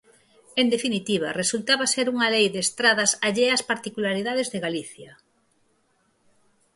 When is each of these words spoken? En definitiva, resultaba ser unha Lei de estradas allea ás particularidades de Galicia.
En 0.61 0.67
definitiva, 0.73 1.37
resultaba 1.41 1.91
ser 1.93 2.05
unha 2.13 2.31
Lei 2.35 2.47
de 2.53 2.59
estradas 2.65 3.11
allea 3.27 3.55
ás 3.57 3.67
particularidades 3.71 4.47
de 4.53 4.63
Galicia. 4.65 5.11